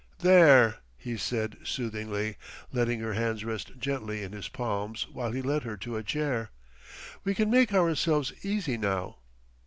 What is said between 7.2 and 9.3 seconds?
"We can make ourselves easy now."